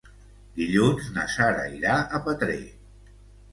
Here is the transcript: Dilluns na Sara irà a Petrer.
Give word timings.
Dilluns 0.59 1.09
na 1.19 1.27
Sara 1.35 1.67
irà 1.75 1.99
a 2.21 2.25
Petrer. 2.31 2.59